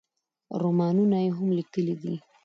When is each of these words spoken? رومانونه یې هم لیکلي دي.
رومانونه 0.61 1.17
یې 1.23 1.29
هم 1.37 1.47
لیکلي 1.57 1.95
دي. 2.01 2.15